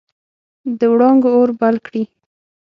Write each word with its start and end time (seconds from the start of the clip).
د 0.79 0.81
وړانګو 0.93 1.29
اور 1.37 1.49
بل 1.59 1.75
کړي 1.85 2.03